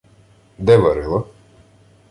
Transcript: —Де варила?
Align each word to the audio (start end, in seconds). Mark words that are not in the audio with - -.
—Де 0.57 0.77
варила? 0.77 1.23